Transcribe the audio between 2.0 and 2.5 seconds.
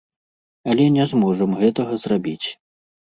зрабіць.